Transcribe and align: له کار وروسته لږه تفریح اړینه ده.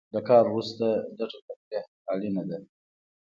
له 0.13 0.21
کار 0.27 0.43
وروسته 0.49 0.85
لږه 1.17 1.37
تفریح 1.47 1.85
اړینه 2.13 2.43
ده. 2.49 2.57